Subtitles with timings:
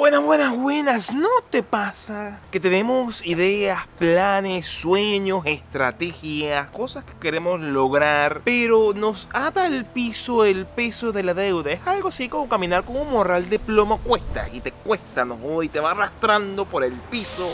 [0.00, 1.12] buenas, buenas, buenas.
[1.12, 9.28] ¿No te pasa que tenemos ideas, planes, sueños, estrategias, cosas que queremos lograr, pero nos
[9.34, 11.72] ata al piso el peso de la deuda?
[11.72, 15.62] Es algo así como caminar con un morral de plomo cuesta y te cuesta, ¿no?
[15.62, 17.46] Y te va arrastrando por el piso.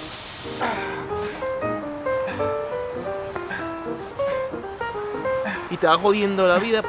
[5.68, 6.82] Y te va jodiendo la vida.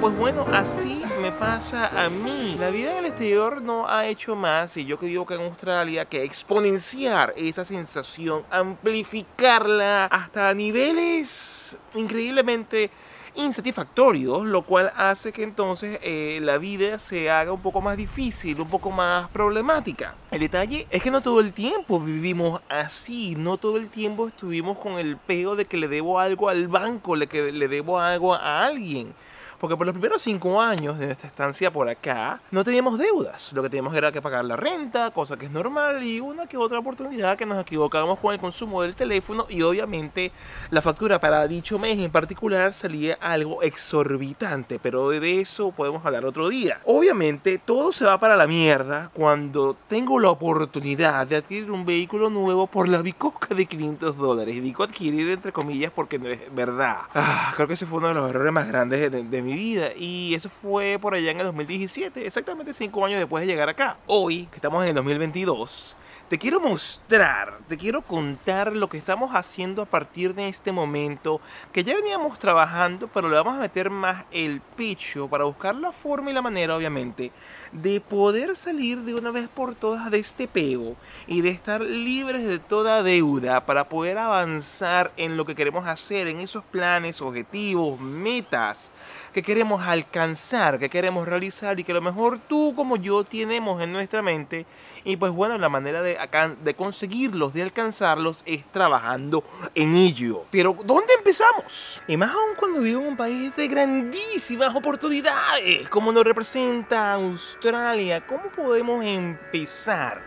[0.00, 0.97] Pues bueno, así
[1.38, 2.56] pasa a mí.
[2.58, 5.42] La vida en el exterior no ha hecho más, y yo que vivo acá en
[5.42, 12.90] Australia, que exponenciar esa sensación, amplificarla hasta niveles increíblemente
[13.36, 18.60] insatisfactorios, lo cual hace que entonces eh, la vida se haga un poco más difícil,
[18.60, 20.14] un poco más problemática.
[20.32, 24.76] El detalle es que no todo el tiempo vivimos así, no todo el tiempo estuvimos
[24.78, 28.34] con el peo de que le debo algo al banco, le que le debo algo
[28.34, 29.14] a alguien.
[29.58, 33.52] Porque por los primeros cinco años de nuestra estancia por acá, no teníamos deudas.
[33.52, 36.56] Lo que teníamos era que pagar la renta, cosa que es normal, y una que
[36.56, 40.30] otra oportunidad que nos equivocábamos con el consumo del teléfono, y obviamente
[40.70, 46.24] la factura para dicho mes en particular salía algo exorbitante, pero de eso podemos hablar
[46.24, 46.78] otro día.
[46.84, 52.30] Obviamente todo se va para la mierda cuando tengo la oportunidad de adquirir un vehículo
[52.30, 54.54] nuevo por la bicoca de 500 dólares.
[54.54, 56.98] Y digo adquirir entre comillas porque no es verdad.
[57.14, 59.90] Ah, creo que ese fue uno de los errores más grandes de, de vida.
[59.96, 63.96] Y eso fue por allá en el 2017, exactamente 5 años después de llegar acá.
[64.06, 65.96] Hoy, que estamos en el 2022,
[66.28, 71.40] te quiero mostrar, te quiero contar lo que estamos haciendo a partir de este momento,
[71.72, 75.90] que ya veníamos trabajando, pero le vamos a meter más el pecho para buscar la
[75.90, 77.32] forma y la manera, obviamente,
[77.72, 80.96] de poder salir de una vez por todas de este pego
[81.26, 86.28] y de estar libres de toda deuda para poder avanzar en lo que queremos hacer,
[86.28, 88.90] en esos planes, objetivos, metas
[89.38, 93.80] que queremos alcanzar, que queremos realizar y que a lo mejor tú como yo tenemos
[93.80, 94.66] en nuestra mente.
[95.04, 96.18] Y pues bueno, la manera de,
[96.60, 99.44] de conseguirlos, de alcanzarlos, es trabajando
[99.76, 100.42] en ello.
[100.50, 102.02] Pero ¿dónde empezamos?
[102.08, 108.26] Y más aún cuando vivo en un país de grandísimas oportunidades, como nos representa Australia,
[108.26, 110.20] ¿cómo podemos empezar?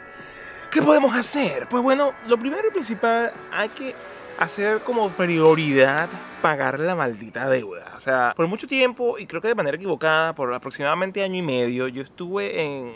[0.72, 1.68] ¿Qué podemos hacer?
[1.70, 3.94] Pues bueno, lo primero y principal hay que
[4.42, 6.10] hacer como prioridad
[6.42, 7.86] pagar la maldita deuda.
[7.96, 11.42] O sea, por mucho tiempo, y creo que de manera equivocada, por aproximadamente año y
[11.44, 12.92] medio, yo estuve en,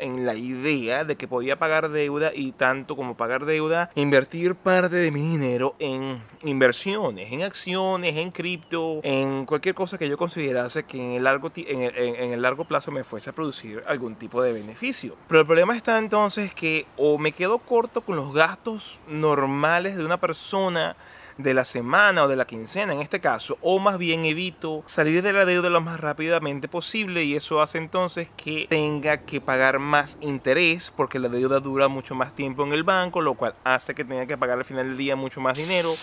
[0.00, 4.96] en la idea de que podía pagar deuda y tanto como pagar deuda, invertir parte
[4.96, 10.84] de mi dinero en inversiones, en acciones, en cripto, en cualquier cosa que yo considerase
[10.84, 14.14] que en el, largo, en el, en el largo plazo me fuese a producir algún
[14.16, 15.14] tipo de beneficio.
[15.28, 20.04] Pero el problema está entonces que o me quedo corto con los gastos normales de
[20.04, 20.96] una persona,
[21.42, 25.22] de la semana o de la quincena en este caso, o más bien evito salir
[25.22, 29.78] de la deuda lo más rápidamente posible y eso hace entonces que tenga que pagar
[29.78, 33.94] más interés porque la deuda dura mucho más tiempo en el banco, lo cual hace
[33.94, 35.94] que tenga que pagar al final del día mucho más dinero.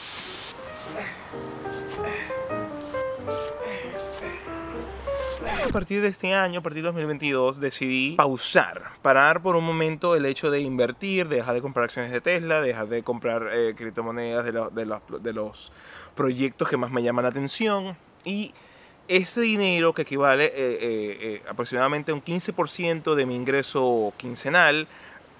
[5.67, 10.15] A partir de este año, a partir de 2022, decidí pausar, parar por un momento
[10.15, 14.45] el hecho de invertir, dejar de comprar acciones de Tesla, dejar de comprar eh, criptomonedas
[14.45, 15.71] de, de, los, de los
[16.15, 17.97] proyectos que más me llaman la atención.
[18.23, 18.53] Y
[19.09, 24.87] ese dinero que equivale eh, eh, eh aproximadamente a un 15% de mi ingreso quincenal,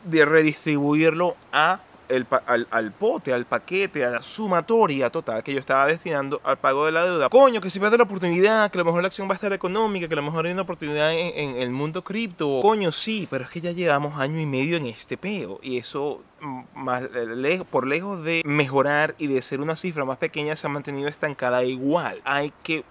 [0.04, 5.60] de redistribuirlo a el, al, al, pote, al paquete, a la sumatoria total que yo
[5.60, 7.30] estaba destinando al pago de la deuda.
[7.30, 9.54] Coño, que si pierde la oportunidad, que a lo mejor la acción va a estar
[9.54, 12.60] económica, que a lo mejor hay una oportunidad en, en el mundo cripto.
[12.62, 15.60] Coño, sí, pero es que ya llevamos año y medio en este peo.
[15.62, 20.18] Y eso, mm, más lejos, por lejos de mejorar y de ser una cifra más
[20.18, 22.22] pequeña, se ha mantenido estancada igual.
[22.24, 22.84] Hay que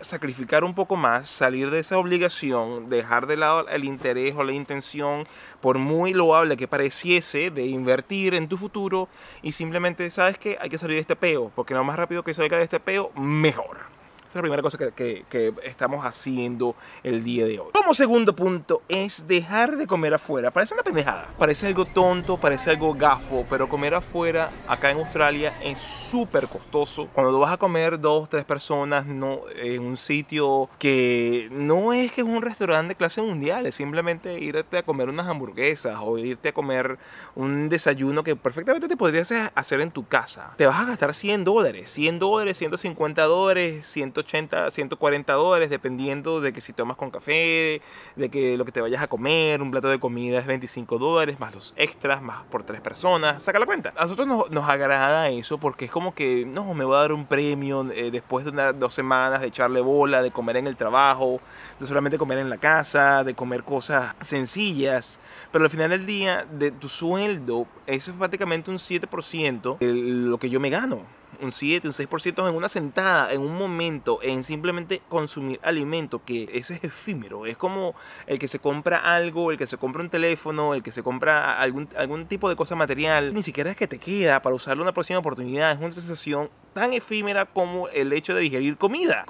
[0.00, 4.52] sacrificar un poco más, salir de esa obligación, dejar de lado el interés o la
[4.52, 5.26] intención,
[5.60, 9.08] por muy loable que pareciese, de invertir en tu futuro
[9.42, 12.34] y simplemente, ¿sabes que Hay que salir de este peo, porque lo más rápido que
[12.34, 13.99] salga de este peo, mejor.
[14.30, 17.70] Esa es la primera cosa que, que, estamos haciendo el día de hoy.
[17.72, 20.52] Como segundo punto es dejar de comer afuera.
[20.52, 21.26] Parece una pendejada.
[21.36, 27.08] Parece algo tonto, parece algo gafo, pero comer afuera acá en Australia es súper costoso.
[27.12, 32.20] Cuando vas a comer dos, tres personas no, en un sitio que no es que
[32.20, 36.50] es un restaurante de clase mundial, es simplemente irte a comer unas hamburguesas o irte
[36.50, 36.96] a comer
[37.34, 40.54] un desayuno que perfectamente te podrías hacer en tu casa.
[40.56, 46.40] Te vas a gastar 100 dólares, 100 dólares, 150 dólares, 100 180, 140 dólares, dependiendo
[46.40, 47.80] de que si tomas con café,
[48.16, 51.40] de que lo que te vayas a comer, un plato de comida es 25 dólares,
[51.40, 53.92] más los extras, más por tres personas, saca la cuenta.
[53.96, 57.12] A nosotros nos, nos agrada eso porque es como que, no, me voy a dar
[57.12, 60.76] un premio eh, después de unas dos semanas de echarle bola, de comer en el
[60.76, 61.40] trabajo,
[61.78, 65.18] de solamente comer en la casa, de comer cosas sencillas,
[65.52, 70.38] pero al final del día, de tu sueldo, eso es prácticamente un 7% de lo
[70.38, 71.00] que yo me gano
[71.40, 76.48] un 7, un 6% en una sentada, en un momento, en simplemente consumir alimento, que
[76.52, 77.46] eso es efímero.
[77.46, 77.94] Es como
[78.26, 81.60] el que se compra algo, el que se compra un teléfono, el que se compra
[81.60, 83.34] algún, algún tipo de cosa material.
[83.34, 85.72] Ni siquiera es que te queda para usarlo en una próxima oportunidad.
[85.72, 89.24] Es una sensación tan efímera como el hecho de digerir comida.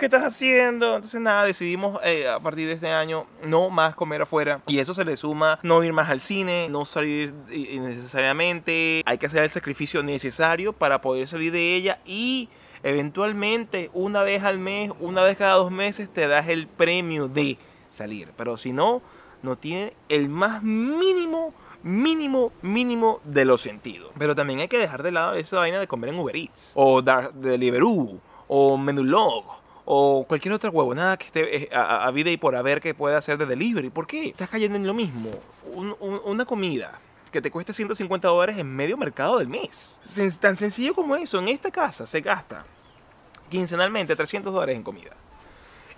[0.00, 0.96] ¿Qué estás haciendo?
[0.96, 4.62] Entonces nada, decidimos eh, a partir de este año no más comer afuera.
[4.66, 9.02] Y eso se le suma no ir más al cine, no salir innecesariamente.
[9.04, 12.48] Hay que hacer el sacrificio necesario para poder salir de ella y
[12.82, 17.58] eventualmente una vez al mes, una vez cada dos meses te das el premio de
[17.92, 18.28] salir.
[18.38, 19.02] Pero si no,
[19.42, 24.12] no tiene el más mínimo mínimo, mínimo de los sentidos.
[24.18, 27.02] Pero también hay que dejar de lado esa vaina de comer en Uber Eats, o
[27.02, 28.18] Deliveroo,
[28.48, 29.44] o Menulog,
[29.92, 33.38] o cualquier otra huevonada que esté eh, a, vida y por haber que pueda hacer
[33.38, 33.90] de delivery.
[33.90, 34.28] ¿Por qué?
[34.28, 35.30] Estás cayendo en lo mismo.
[35.74, 37.00] una comida
[37.32, 39.98] que te cueste 150 dólares en medio mercado del mes.
[40.38, 41.40] Tan sencillo como eso.
[41.40, 42.64] En esta casa se gasta
[43.50, 45.10] quincenalmente 300 dólares en comida.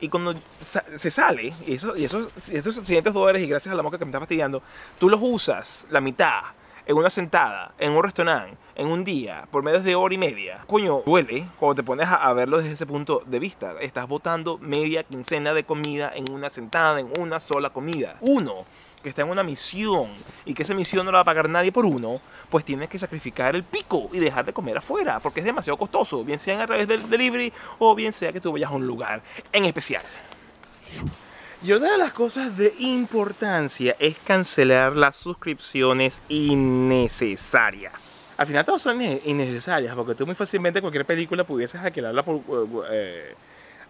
[0.01, 3.83] Y cuando se sale, y, eso, y esos, esos 600 dólares, y gracias a la
[3.83, 4.63] moca que me está fastidiando,
[4.99, 6.41] tú los usas la mitad
[6.87, 10.65] en una sentada, en un restaurante, en un día, por medio de hora y media,
[10.67, 13.75] coño, duele cuando te pones a, verlo desde ese punto de vista.
[13.81, 18.17] Estás botando media quincena de comida en una sentada, en una sola comida.
[18.21, 18.65] Uno
[19.03, 20.09] que está en una misión
[20.45, 22.21] y que esa misión no la va a pagar nadie por uno,
[22.51, 26.25] pues tienes que sacrificar el pico y dejar de comer afuera, porque es demasiado costoso,
[26.25, 29.21] bien sea a través del delivery o bien sea que tú vayas a un lugar
[29.53, 30.05] en especial.
[31.65, 38.35] Y otra de las cosas de importancia es cancelar las suscripciones innecesarias.
[38.37, 42.41] Al final todas son innecesarias, porque tú muy fácilmente cualquier película pudieses alquilarla por...
[42.91, 43.37] Eh,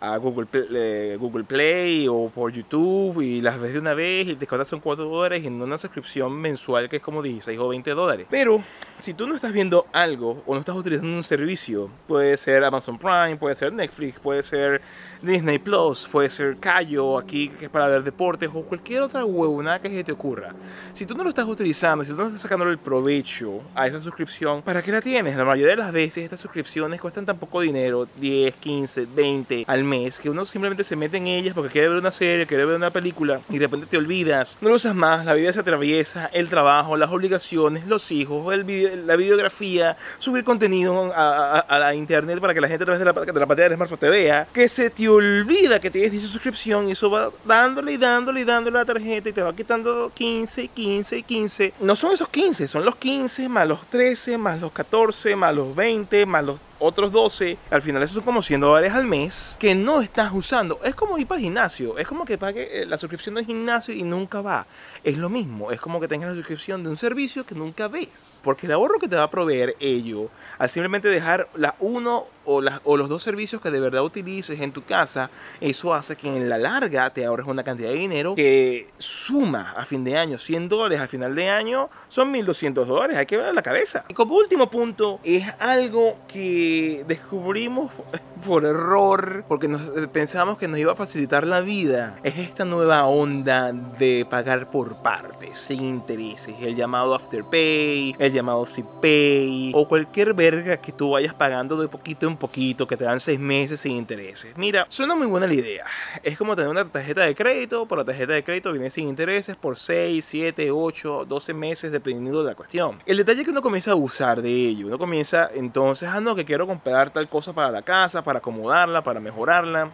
[0.02, 4.34] a Google eh, Google Play o por YouTube y las ves de una vez y
[4.34, 7.90] te costas son 4 dólares en una suscripción mensual que es como 16 o 20
[7.92, 8.26] dólares.
[8.28, 8.60] Pero
[8.98, 12.98] si tú no estás viendo algo o no estás utilizando un servicio, puede ser Amazon
[12.98, 14.82] Prime, puede ser Netflix, puede ser
[15.22, 20.04] Disney Plus, puede ser Cayo aquí para ver deportes o cualquier otra huevonada que se
[20.04, 20.52] te ocurra.
[20.94, 24.00] Si tú no lo estás utilizando, si tú no estás sacando el provecho a esa
[24.00, 25.36] suscripción, ¿para qué la tienes?
[25.36, 29.84] La mayoría de las veces estas suscripciones cuestan tan poco dinero, 10, 15, 20 al
[29.84, 32.76] mes, que uno simplemente se mete en ellas porque quiere ver una serie, quiere ver
[32.76, 36.26] una película y de repente te olvidas, no lo usas más, la vida se atraviesa,
[36.32, 42.54] el trabajo, las obligaciones, los hijos, el la videografía, subir contenido a, la internet para
[42.54, 44.68] que la gente a través de la, de la pantalla de smartphone te vea, que
[44.68, 48.78] se te olvida que tienes esa suscripción y eso va dándole y dándole y dándole
[48.78, 51.74] la tarjeta y te va quitando 15, 15, 15.
[51.80, 55.74] No son esos 15, son los 15 más los 13, más los 14, más los
[55.74, 57.56] 20, más los otros 12.
[57.70, 60.80] Al final eso son como 100 dólares al mes que no estás usando.
[60.84, 61.98] Es como ir para el gimnasio.
[61.98, 64.66] Es como que pague eh, la suscripción del gimnasio y nunca va.
[65.04, 65.72] Es lo mismo.
[65.72, 68.40] Es como que tengas la suscripción de un servicio que nunca ves.
[68.44, 72.62] Porque el ahorro que te va a proveer ello al simplemente dejar la uno o,
[72.84, 75.30] o los dos servicios que de verdad utilices en tu casa,
[75.60, 79.84] eso hace que en la larga te ahorres una cantidad de dinero que suma a
[79.84, 83.54] fin de año 100 dólares, al final de año son 1200 dólares, hay que ver
[83.54, 84.04] la cabeza.
[84.08, 86.71] Y como último punto, es algo que
[87.06, 87.90] descubrimos
[88.46, 92.64] por error, porque nos, eh, pensamos que nos iba a facilitar la vida, es esta
[92.64, 98.66] nueva onda de pagar por partes, sin intereses, el llamado Afterpay, el llamado
[99.00, 103.20] pay o cualquier verga que tú vayas pagando de poquito en poquito, que te dan
[103.20, 104.56] seis meses sin intereses.
[104.56, 105.84] Mira, suena muy buena la idea.
[106.22, 109.56] Es como tener una tarjeta de crédito, por la tarjeta de crédito viene sin intereses
[109.56, 112.98] por 6, 7, 8, 12 meses, dependiendo de la cuestión.
[113.06, 116.34] El detalle es que uno comienza a abusar de ello, uno comienza entonces, ah, no,
[116.34, 119.90] que quiero comprar tal cosa para la casa, para acomodarla, para mejorarla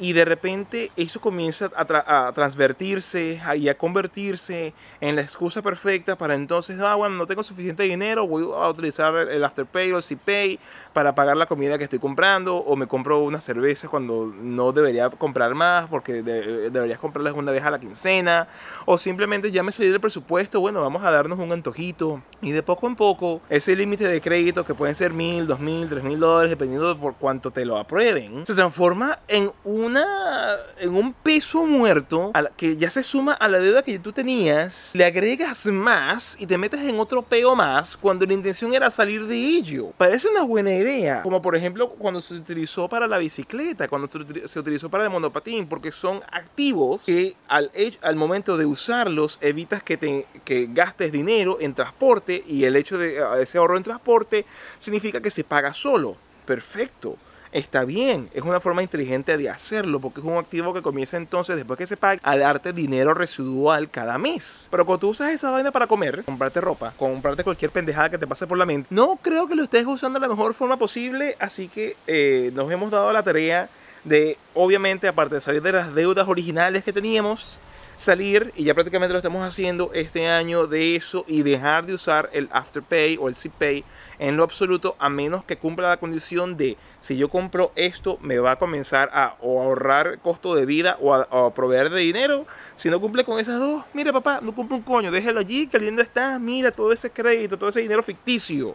[0.00, 6.34] y de repente eso comienza a, transvertirse y a convertirse en la excusa perfecta para
[6.34, 10.58] entonces, ah, bueno, no tengo suficiente dinero, voy a utilizar el Afterpay o el CPay
[10.94, 15.10] para pagar la comida que estoy comprando o me compro una cerveza cuando no debería
[15.10, 18.48] comprar más porque deberías comprarlas una vez a la quincena
[18.86, 22.62] o simplemente ya me salí del presupuesto, bueno, vamos a darnos un antojito y de
[22.62, 26.18] poco en poco ese límite de crédito que pueden ser mil, dos mil, tres mil
[26.18, 31.12] dólares dependiendo de por cuánto te lo aprueben, se transforma en un una en un
[31.12, 36.36] peso muerto que ya se suma a la deuda que tú tenías, le agregas más
[36.38, 39.88] y te metes en otro peo más cuando la intención era salir de ello.
[39.98, 44.58] Parece una buena idea, como por ejemplo cuando se utilizó para la bicicleta, cuando se
[44.58, 47.70] utilizó para el monopatín, porque son activos que al,
[48.02, 52.96] al momento de usarlos evitas que, te, que gastes dinero en transporte y el hecho
[52.98, 54.46] de ese ahorro en transporte
[54.78, 56.16] significa que se paga solo.
[56.46, 57.16] Perfecto
[57.52, 61.56] está bien, es una forma inteligente de hacerlo, porque es un activo que comienza entonces,
[61.56, 64.68] después que se pague, a darte dinero residual cada mes.
[64.70, 68.26] Pero cuando tú usas esa vaina para comer, comprarte ropa, comprarte cualquier pendejada que te
[68.26, 71.36] pase por la mente, no creo que lo estés usando de la mejor forma posible,
[71.40, 73.68] así que eh, nos hemos dado la tarea
[74.04, 77.58] de, obviamente, aparte de salir de las deudas originales que teníamos,
[78.00, 82.30] salir, y ya prácticamente lo estamos haciendo este año, de eso y dejar de usar
[82.32, 83.84] el Afterpay o el CPay
[84.18, 88.38] en lo absoluto, a menos que cumpla la condición de si yo compro esto, me
[88.38, 92.46] va a comenzar a ahorrar costo de vida o a, proveer de dinero.
[92.74, 95.78] Si no cumple con esas dos, mire papá, no cumple un coño, déjelo allí, que
[95.78, 98.74] lindo está, mira todo ese crédito, todo ese dinero ficticio.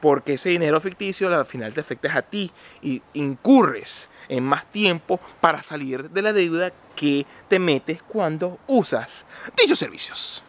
[0.00, 2.52] Porque ese dinero ficticio al final te afecta a ti
[2.82, 9.26] y incurres en más tiempo para salir de la deuda que te metes cuando usas
[9.56, 10.42] dichos servicios.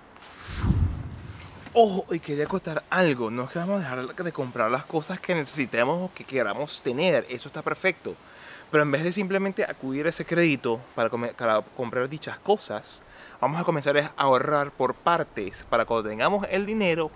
[1.73, 5.19] Ojo, y quería contar algo, no es que vamos a dejar de comprar las cosas
[5.19, 8.15] que necesitemos o que queramos tener, eso está perfecto.
[8.71, 13.03] Pero en vez de simplemente acudir a ese crédito para, comprar dichas cosas,
[13.39, 17.11] vamos a comenzar a ahorrar por partes para cuando tengamos el dinero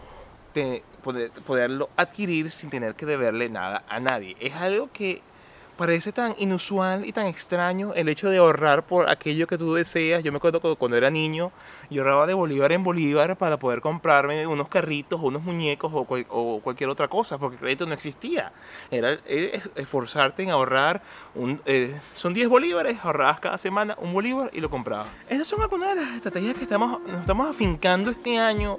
[1.45, 4.35] poderlo adquirir sin tener que deberle nada a nadie.
[4.39, 5.21] Es algo que
[5.77, 10.23] parece tan inusual y tan extraño el hecho de ahorrar por aquello que tú deseas.
[10.23, 11.51] Yo me acuerdo cuando era niño,
[11.89, 16.59] yo ahorraba de bolívar en bolívar para poder comprarme unos carritos o unos muñecos o,
[16.63, 18.51] cualquier otra cosa, porque el crédito no existía.
[18.91, 19.17] Era
[19.75, 21.01] esforzarte en ahorrar,
[21.35, 25.07] un, eh, son 10 bolívares, ahorrabas cada semana un bolívar y lo comprabas.
[25.29, 28.77] Esas son algunas de las estrategias que estamos, nos estamos afincando este año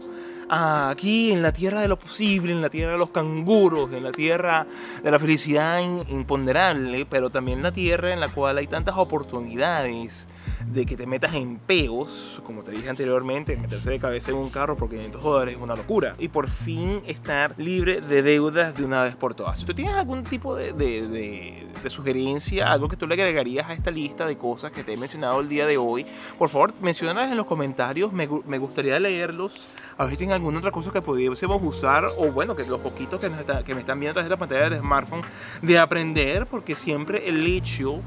[0.48, 4.12] aquí en la tierra de lo posible, en la tierra de los canguros, en la
[4.12, 4.66] tierra
[5.02, 10.28] de la felicidad imponderable, pero también la tierra en la cual hay tantas oportunidades
[10.66, 14.50] de que te metas en peos, como te dije anteriormente, meterse de cabeza en un
[14.50, 16.14] carro por 500 dólares es una locura.
[16.18, 19.64] Y por fin estar libre de deudas de una vez por todas.
[19.64, 24.36] Tú tienes algún tipo de, sugerencia, algo que tú le agregarías a esta lista de
[24.36, 26.06] cosas que te he mencionado el día de hoy,
[26.38, 28.12] por favor, mencionalas en los comentarios.
[28.12, 29.68] Me, me gustaría leerlos.
[29.96, 33.20] A ver si tienen alguna otra cosa que pudiésemos usar, o bueno, que los poquitos
[33.20, 33.30] que,
[33.64, 35.22] que me están viendo a través de la pantalla del smartphone,
[35.62, 38.00] de aprender, porque siempre el hecho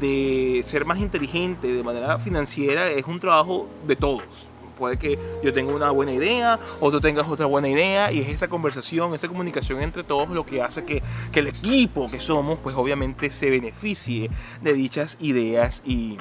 [0.00, 4.50] de ser más inteligente de manera financiera es un trabajo de todos.
[4.80, 8.30] Puede que yo tenga una buena idea o tú tengas otra buena idea y es
[8.30, 12.58] esa conversación, esa comunicación entre todos lo que hace que, que el equipo que somos
[12.62, 14.30] pues obviamente se beneficie
[14.62, 16.16] de dichas ideas y,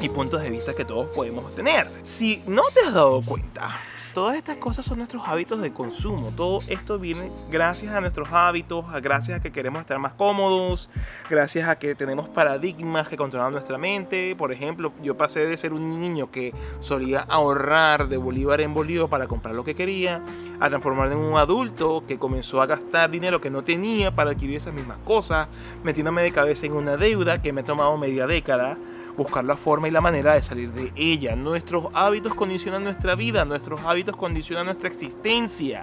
[0.00, 1.88] y puntos de vista que todos podemos tener.
[2.02, 3.80] Si no te has dado cuenta,
[4.16, 6.32] todas estas cosas son nuestros hábitos de consumo.
[6.34, 10.88] Todo esto viene gracias a nuestros hábitos, gracias a que queremos estar más cómodos,
[11.28, 14.34] gracias a que tenemos paradigmas que controlan nuestra mente.
[14.34, 19.10] Por ejemplo, yo pasé de ser un niño que solía ahorrar de bolívar en bolívar
[19.10, 20.22] para comprar lo que quería,
[20.60, 24.56] a transformarme en un adulto que comenzó a gastar dinero que no tenía para adquirir
[24.56, 25.46] esas mismas cosas,
[25.84, 28.78] metiéndome de cabeza en una deuda que me ha tomado media década
[29.16, 31.36] buscar la forma y la manera de salir de ella.
[31.36, 35.82] Nuestros hábitos condicionan nuestra vida, nuestros hábitos condicionan nuestra existencia.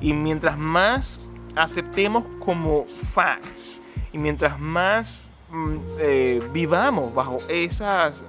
[0.00, 1.20] Y mientras más
[1.54, 3.80] aceptemos como facts
[4.12, 8.24] y mientras más mm, eh, vivamos bajo esas,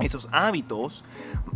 [0.00, 1.04] esos hábitos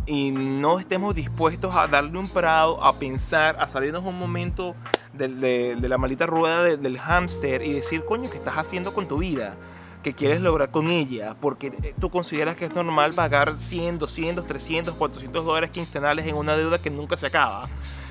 [0.05, 4.75] y no estemos dispuestos a darle un parado, a pensar, a salirnos un momento
[5.13, 9.55] de, la maldita rueda del hámster y decir, coño, ¿qué estás haciendo con tu vida?
[10.07, 14.47] Que quieres lograr con ella, porque eh, tú consideras que es normal pagar 100, 200,
[14.47, 17.67] 300, 400 dólares quincenales en una deuda que nunca se acaba.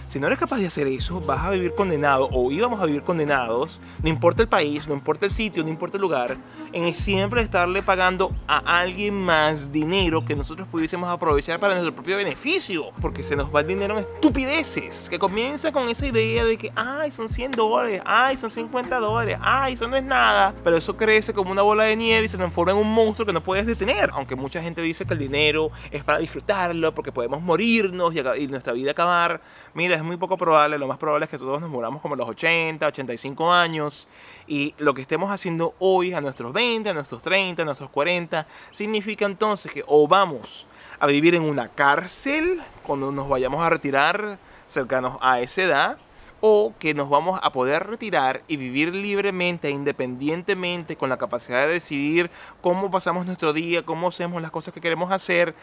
[0.06, 3.02] Si no eres capaz de hacer eso, vas a vivir condenado o íbamos a vivir
[3.02, 6.36] condenados, no importa el país, no importa el sitio, no importa el lugar,
[6.72, 12.16] en siempre estarle pagando a alguien más dinero que nosotros pudiésemos aprovechar para nuestro propio
[12.18, 16.56] beneficio, porque se nos va el dinero en estupideces, que comienza con esa idea de
[16.56, 20.76] que, ay, son 100 dólares, ay, son 50 dólares, ay, eso no es nada, pero
[20.76, 23.40] eso crece como una bola de nieve y se transforma en un monstruo que no
[23.40, 28.14] puedes detener, aunque mucha gente dice que el dinero es para disfrutarlo, porque podemos morirnos
[28.14, 29.40] y, y nuestra vida acabar.
[29.74, 32.18] Mira, es muy poco probable, lo más probable es que todos nos muramos como a
[32.18, 34.08] los 80, 85 años
[34.46, 38.46] y lo que estemos haciendo hoy a nuestros 20, a nuestros 30, a nuestros 40,
[38.70, 40.66] significa entonces que o vamos
[40.98, 45.98] a vivir en una cárcel cuando nos vayamos a retirar cercanos a esa edad,
[46.40, 51.72] o que nos vamos a poder retirar y vivir libremente, independientemente, con la capacidad de
[51.72, 55.54] decidir cómo pasamos nuestro día, cómo hacemos las cosas que queremos hacer,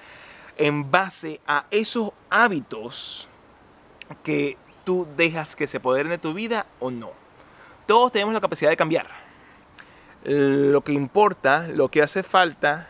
[0.57, 3.29] en base a esos hábitos
[4.23, 7.11] que tú dejas que se apoderen de tu vida o no.
[7.85, 9.07] Todos tenemos la capacidad de cambiar.
[10.23, 12.87] Lo que importa, lo que hace falta,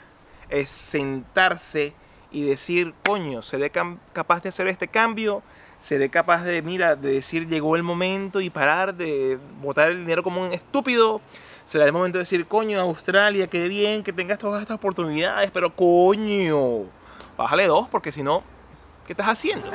[0.50, 1.94] es sentarse
[2.32, 5.44] y decir, coño, seré capaz de hacer este cambio,
[5.80, 10.24] seré capaz de, mira, de decir, llegó el momento y parar de botar el dinero
[10.24, 11.22] como un estúpido.
[11.66, 15.74] Será el momento de decir, coño, Australia, qué bien que tengas todas estas oportunidades, pero
[15.76, 16.86] coño,
[17.38, 18.44] bájale dos, porque si no,
[19.08, 19.70] ¿qué estás haciendo?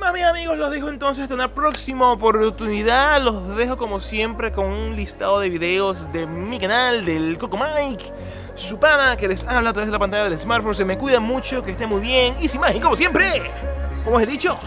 [0.00, 3.20] Más, mis amigos, los dejo entonces hasta una próxima oportunidad.
[3.22, 8.12] Los dejo como siempre con un listado de videos de mi canal, del Coco Mike,
[8.54, 10.74] su pana que les habla a través de la pantalla del smartphone.
[10.74, 12.34] Se me cuida mucho, que esté muy bien.
[12.40, 13.42] Y sin más, y como siempre,
[14.02, 14.58] como os he dicho,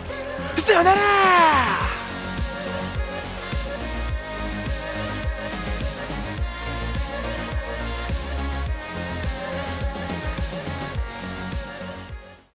[0.56, 0.76] ¡se